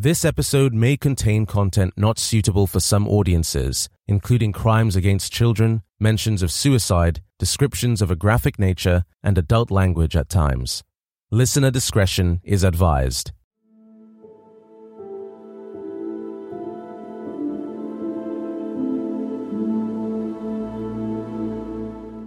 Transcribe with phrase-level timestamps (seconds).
[0.00, 6.40] This episode may contain content not suitable for some audiences, including crimes against children, mentions
[6.40, 10.84] of suicide, descriptions of a graphic nature, and adult language at times.
[11.32, 13.32] Listener discretion is advised.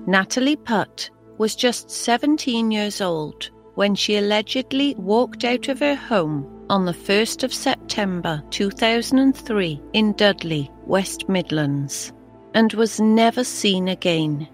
[0.06, 6.61] Natalie Putt was just 17 years old when she allegedly walked out of her home
[6.72, 12.14] on the 1st of September 2003 in Dudley, West Midlands,
[12.54, 14.48] and was never seen again.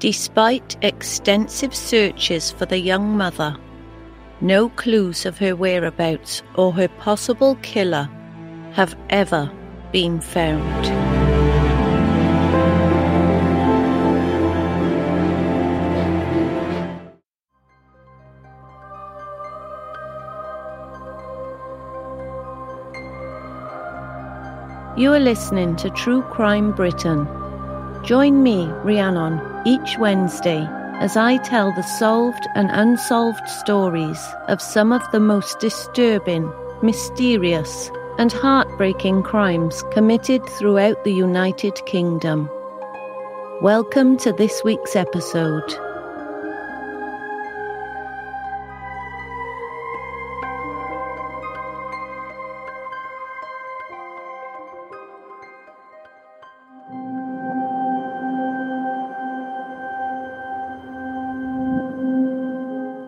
[0.00, 3.56] Despite extensive searches for the young mother,
[4.40, 8.10] no clues of her whereabouts or her possible killer
[8.72, 9.48] have ever
[9.92, 11.15] been found.
[24.96, 27.28] You are listening to True Crime Britain.
[28.02, 30.66] Join me, Rhiannon, each Wednesday
[31.00, 37.90] as I tell the solved and unsolved stories of some of the most disturbing, mysterious,
[38.16, 42.48] and heartbreaking crimes committed throughout the United Kingdom.
[43.60, 45.85] Welcome to this week's episode.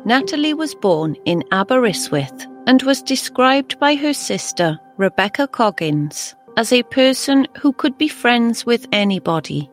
[0.09, 6.83] Natalie was born in Aberystwyth and was described by her sister, Rebecca Coggins, as a
[6.85, 9.69] person who could be friends with anybody,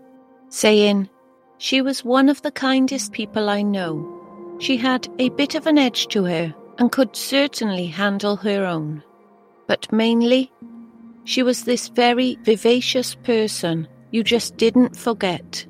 [0.50, 1.08] saying,
[1.58, 4.58] She was one of the kindest people I know.
[4.60, 9.04] She had a bit of an edge to her and could certainly handle her own.
[9.68, 10.52] But mainly,
[11.24, 15.66] she was this very vivacious person you just didn't forget.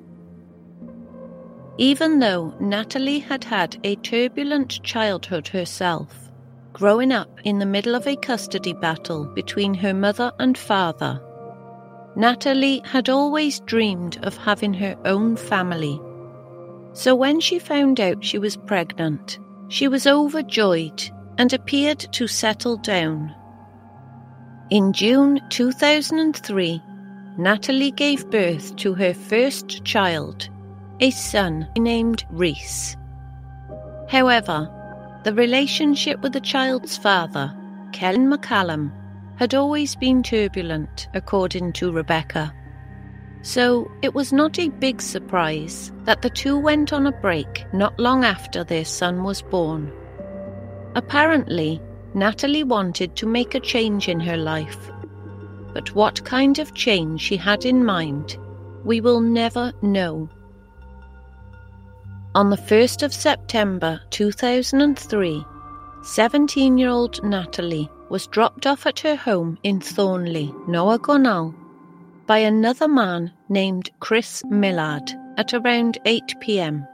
[1.77, 6.31] Even though Natalie had had a turbulent childhood herself,
[6.71, 11.21] growing up in the middle of a custody battle between her mother and father,
[12.15, 15.99] Natalie had always dreamed of having her own family.
[16.93, 19.37] So when she found out she was pregnant,
[19.67, 21.03] she was overjoyed
[21.37, 23.35] and appeared to settle down.
[24.69, 26.81] In June 2003,
[27.37, 30.47] Natalie gave birth to her first child,
[30.99, 32.95] a son named Reese.
[34.07, 34.69] However,
[35.23, 37.55] the relationship with the child's father,
[37.91, 38.91] Kevin McCallum,
[39.37, 42.53] had always been turbulent, according to Rebecca.
[43.41, 47.99] So it was not a big surprise that the two went on a break not
[47.99, 49.91] long after their son was born.
[50.95, 51.81] Apparently,
[52.13, 54.89] Natalie wanted to make a change in her life.
[55.73, 58.37] But what kind of change she had in mind,
[58.85, 60.29] we will never know.
[62.35, 65.45] On the 1st of September 2003,
[66.03, 71.55] 17 year old Natalie was dropped off at her home in Thornley, Noa Gonal,
[72.27, 76.85] by another man named Chris Millard, at around 8 pm.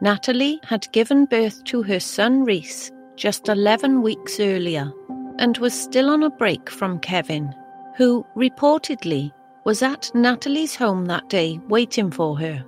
[0.00, 4.92] Natalie had given birth to her son Reese just 11 weeks earlier
[5.40, 7.52] and was still on a break from Kevin,
[7.96, 9.32] who reportedly
[9.64, 12.64] was at Natalie's home that day waiting for her.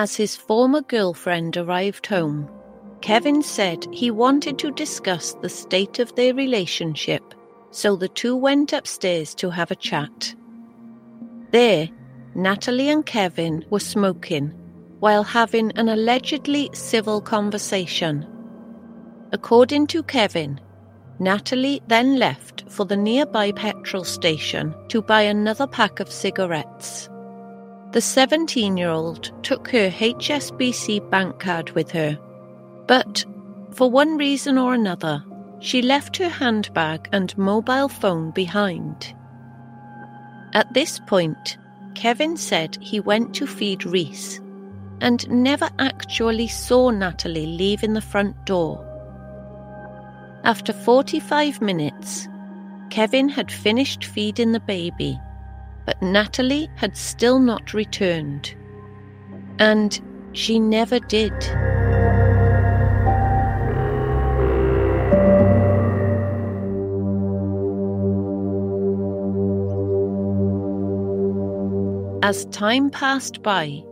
[0.00, 2.48] As his former girlfriend arrived home,
[3.02, 7.22] Kevin said he wanted to discuss the state of their relationship,
[7.70, 10.34] so the two went upstairs to have a chat.
[11.50, 11.90] There,
[12.34, 14.54] Natalie and Kevin were smoking
[15.00, 18.26] while having an allegedly civil conversation.
[19.32, 20.58] According to Kevin,
[21.18, 27.10] Natalie then left for the nearby petrol station to buy another pack of cigarettes.
[27.92, 32.16] The 17 year old took her HSBC bank card with her,
[32.86, 33.24] but
[33.72, 35.24] for one reason or another,
[35.58, 39.12] she left her handbag and mobile phone behind.
[40.52, 41.58] At this point,
[41.94, 44.40] Kevin said he went to feed Reese
[45.00, 48.86] and never actually saw Natalie leaving the front door.
[50.44, 52.28] After 45 minutes,
[52.90, 55.18] Kevin had finished feeding the baby,
[55.90, 58.54] but Natalie had still not returned.
[59.58, 60.00] And
[60.30, 61.32] she never did.
[72.22, 73.82] As time passed by,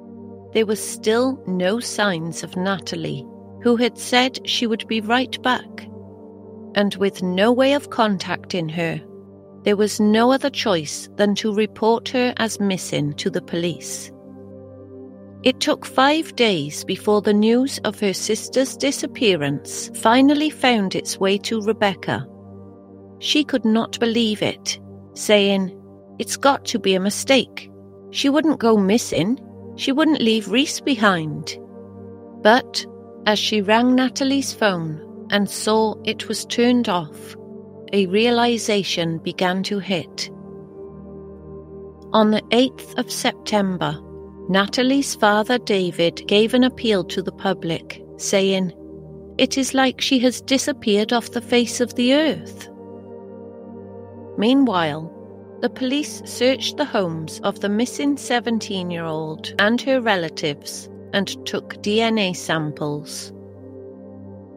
[0.52, 3.26] there was still no signs of Natalie,
[3.64, 5.88] who had said she would be right back.
[6.76, 9.02] And with no way of contacting her,
[9.64, 14.10] there was no other choice than to report her as missing to the police.
[15.44, 21.38] It took five days before the news of her sister's disappearance finally found its way
[21.38, 22.26] to Rebecca.
[23.20, 24.80] She could not believe it,
[25.14, 25.80] saying,
[26.18, 27.70] It's got to be a mistake.
[28.10, 29.38] She wouldn't go missing.
[29.76, 31.56] She wouldn't leave Reese behind.
[32.42, 32.84] But
[33.26, 37.36] as she rang Natalie's phone and saw it was turned off,
[37.92, 40.30] a realization began to hit.
[42.12, 43.98] On the 8th of September,
[44.48, 48.72] Natalie's father David gave an appeal to the public, saying,
[49.36, 52.68] It is like she has disappeared off the face of the earth.
[54.38, 55.14] Meanwhile,
[55.60, 61.28] the police searched the homes of the missing 17 year old and her relatives and
[61.46, 63.32] took DNA samples.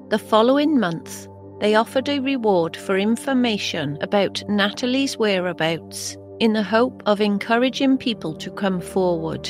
[0.10, 1.28] The following month,
[1.62, 8.34] they offered a reward for information about Natalie's whereabouts in the hope of encouraging people
[8.34, 9.48] to come forward.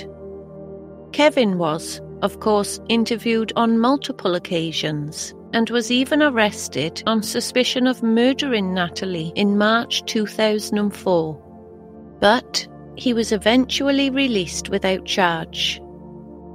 [1.14, 8.04] Kevin was, of course, interviewed on multiple occasions and was even arrested on suspicion of
[8.04, 12.18] murdering Natalie in March 2004.
[12.20, 12.68] But
[12.98, 15.82] he was eventually released without charge.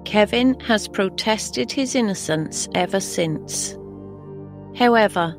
[0.04, 3.74] Kevin has protested his innocence ever since.
[4.74, 5.34] However,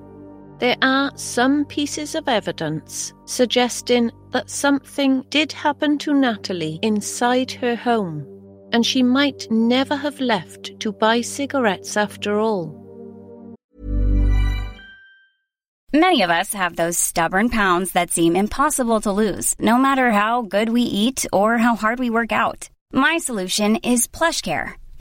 [0.60, 7.76] there are some pieces of evidence suggesting that something did happen to Natalie inside her
[7.76, 8.26] home,
[8.72, 12.84] and she might never have left to buy cigarettes after all.
[15.94, 20.42] Many of us have those stubborn pounds that seem impossible to lose, no matter how
[20.42, 22.70] good we eat or how hard we work out.
[22.92, 24.74] My solution is PlushCare.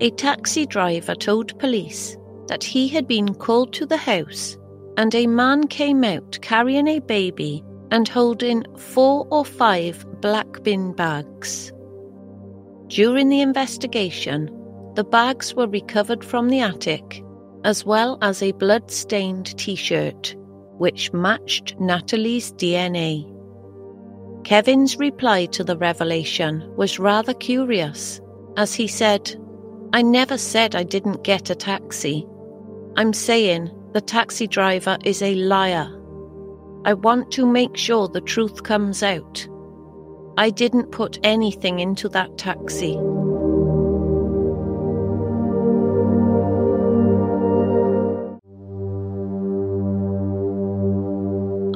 [0.00, 2.16] a taxi driver told police
[2.48, 4.56] that he had been called to the house
[4.96, 10.92] and a man came out carrying a baby and holding four or five black bin
[10.92, 11.72] bags.
[12.88, 14.50] During the investigation,
[14.94, 17.24] the bags were recovered from the attic,
[17.64, 20.34] as well as a blood stained t shirt,
[20.78, 23.30] which matched Natalie's DNA.
[24.44, 28.20] Kevin's reply to the revelation was rather curious,
[28.56, 29.34] as he said,
[29.94, 32.26] I never said I didn't get a taxi.
[32.96, 35.86] I'm saying the taxi driver is a liar.
[36.84, 39.46] I want to make sure the truth comes out.
[40.36, 42.96] I didn't put anything into that taxi.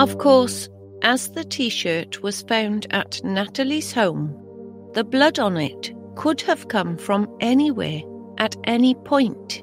[0.03, 0.69] Of course,
[1.03, 4.37] as the t shirt was found at Natalie's home,
[4.95, 8.03] the blood on it could have come from anywhere
[8.39, 9.63] at any point.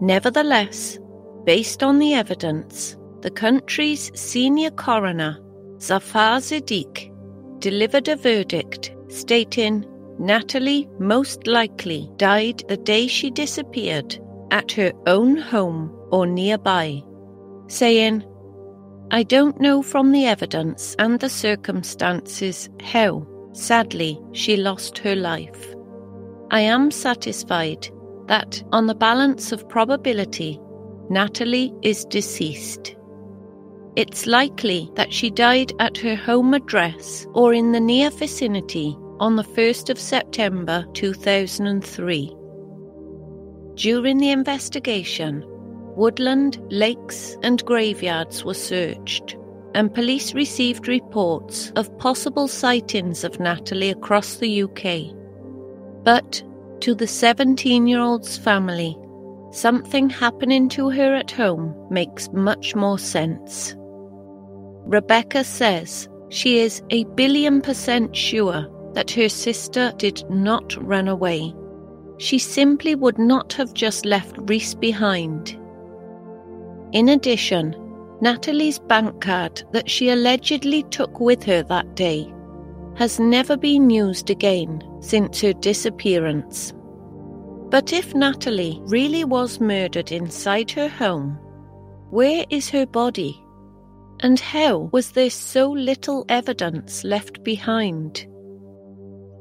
[0.00, 0.98] Nevertheless,
[1.44, 5.40] based on the evidence, the country's senior coroner,
[5.80, 7.10] Zafar Siddique,
[7.58, 9.86] delivered a verdict stating
[10.18, 14.18] Natalie most likely died the day she disappeared
[14.50, 17.02] at her own home or nearby,
[17.68, 18.24] saying,
[19.10, 25.74] I don't know from the evidence and the circumstances how, sadly, she lost her life.
[26.50, 27.88] I am satisfied
[28.26, 30.60] that, on the balance of probability,
[31.08, 32.96] Natalie is deceased.
[33.96, 39.36] It's likely that she died at her home address or in the near vicinity on
[39.36, 42.36] the 1st of September 2003.
[43.74, 45.44] During the investigation,
[45.96, 49.36] woodland, lakes, and graveyards were searched,
[49.74, 55.14] and police received reports of possible sightings of Natalie across the UK.
[56.04, 56.42] But
[56.80, 58.96] to the 17 year old's family,
[59.52, 63.74] something happening to her at home makes much more sense.
[64.86, 71.54] Rebecca says she is a billion percent sure that her sister did not run away.
[72.18, 75.56] She simply would not have just left Reese behind.
[76.92, 77.74] In addition,
[78.20, 82.32] Natalie's bank card that she allegedly took with her that day
[82.96, 86.74] has never been used again since her disappearance.
[87.70, 91.38] But if Natalie really was murdered inside her home,
[92.10, 93.42] where is her body?
[94.20, 98.26] And how was there so little evidence left behind?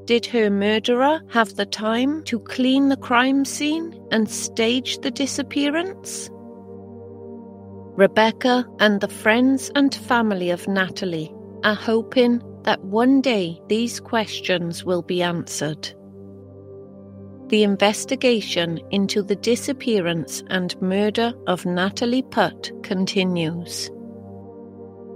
[0.05, 6.29] Did her murderer have the time to clean the crime scene and stage the disappearance?
[7.99, 14.85] Rebecca and the friends and family of Natalie are hoping that one day these questions
[14.85, 15.93] will be answered.
[17.49, 23.91] The investigation into the disappearance and murder of Natalie Putt continues.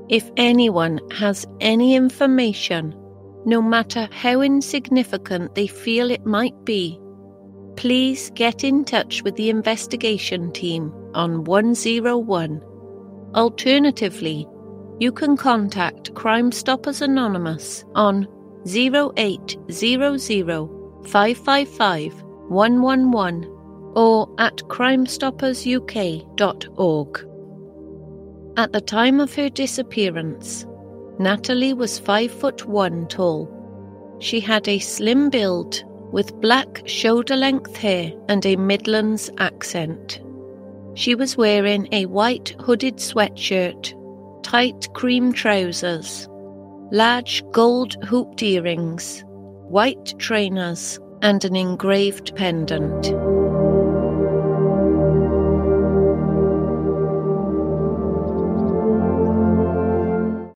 [0.10, 2.94] If anyone has any information,
[3.46, 7.00] no matter how insignificant they feel it might be,
[7.78, 12.62] please get in touch with the investigation team on 101.
[13.36, 14.48] Alternatively,
[15.00, 18.28] you can contact Crime Stoppers Anonymous on
[18.68, 20.22] 0800
[21.08, 23.46] 555 111
[23.96, 27.28] or at crimestoppersuk.org.
[28.56, 30.68] At the time of her disappearance,
[31.18, 33.50] Natalie was 5 foot 1 tall.
[34.20, 40.23] She had a slim build with black shoulder length hair and a Midlands accent.
[40.96, 44.00] She was wearing a white hooded sweatshirt
[44.44, 46.28] tight cream trousers,
[46.92, 49.24] large gold hooped earrings,
[49.70, 53.06] white trainers, and an engraved pendant.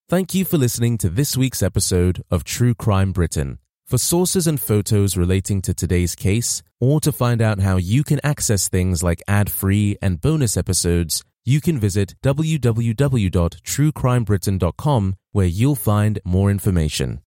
[0.10, 3.60] Thank you for listening to this week's episode of True Crime Britain.
[3.90, 8.20] For sources and photos relating to today's case, or to find out how you can
[8.22, 16.20] access things like ad free and bonus episodes, you can visit www.truecrimebritain.com where you'll find
[16.26, 17.22] more information.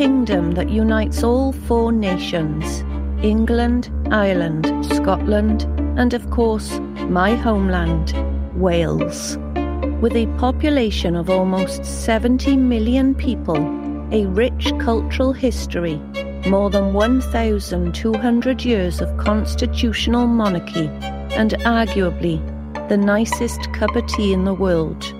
[0.00, 2.82] Kingdom that unites all four nations
[3.22, 5.64] England, Ireland, Scotland,
[5.98, 6.78] and of course,
[7.10, 8.14] my homeland,
[8.58, 9.36] Wales.
[10.00, 13.58] With a population of almost 70 million people,
[14.10, 15.96] a rich cultural history,
[16.46, 20.86] more than 1,200 years of constitutional monarchy,
[21.36, 22.40] and arguably
[22.88, 25.12] the nicest cup of tea in the world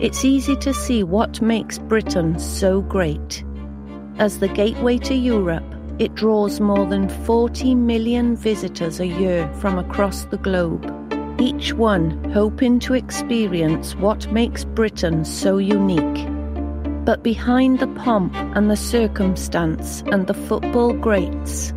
[0.00, 3.44] it's easy to see what makes Britain so great.
[4.20, 5.64] As the gateway to Europe,
[5.98, 10.84] it draws more than 40 million visitors a year from across the globe.
[11.40, 16.28] each one hoping to experience what makes Britain so unique.
[17.06, 21.72] But behind the pomp and the circumstance and the football greats,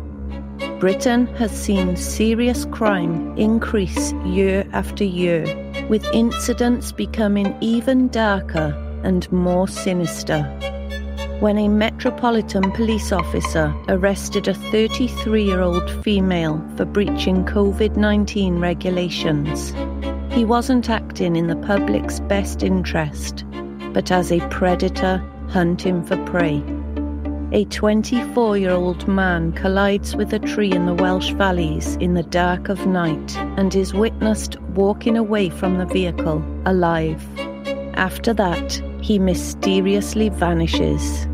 [0.80, 5.46] Britain has seen serious crime increase year after year,
[5.88, 10.44] with incidents becoming even darker and more sinister.
[11.40, 18.60] When a Metropolitan Police officer arrested a 33 year old female for breaching COVID 19
[18.60, 19.74] regulations,
[20.32, 23.44] he wasn't acting in the public's best interest,
[23.92, 26.62] but as a predator hunting for prey.
[27.52, 32.22] A 24 year old man collides with a tree in the Welsh valleys in the
[32.22, 37.22] dark of night and is witnessed walking away from the vehicle alive.
[37.94, 41.26] After that, he mysteriously vanishes.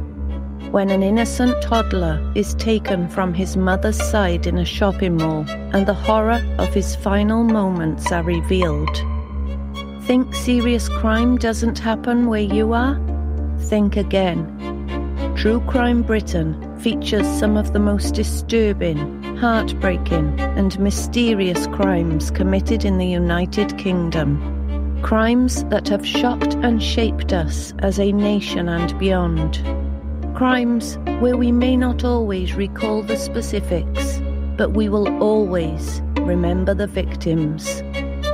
[0.73, 5.87] When an innocent toddler is taken from his mother's side in a shopping mall and
[5.87, 8.97] the horror of his final moments are revealed.
[10.03, 13.01] Think serious crime doesn't happen where you are?
[13.61, 14.41] Think again.
[15.37, 18.99] True Crime Britain features some of the most disturbing,
[19.37, 24.60] heartbreaking, and mysterious crimes committed in the United Kingdom.
[25.03, 29.59] Crimes that have shocked and shaped us as a nation and beyond.
[30.37, 34.21] Crimes where we may not always recall the specifics,
[34.57, 37.83] but we will always remember the victims.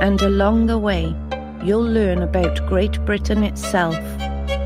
[0.01, 1.15] And along the way,
[1.63, 3.95] you'll learn about Great Britain itself,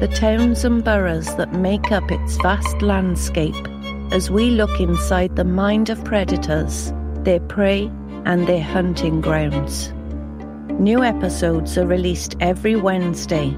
[0.01, 3.67] the towns and boroughs that make up its vast landscape,
[4.11, 6.91] as we look inside the mind of predators,
[7.23, 7.89] their prey,
[8.25, 9.93] and their hunting grounds.
[10.81, 13.55] New episodes are released every Wednesday.